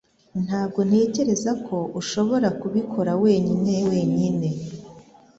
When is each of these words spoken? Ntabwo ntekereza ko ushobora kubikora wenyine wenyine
Ntabwo 0.45 0.79
ntekereza 0.87 1.51
ko 1.65 1.77
ushobora 1.99 2.47
kubikora 2.61 3.11
wenyine 3.23 3.73
wenyine 3.89 4.49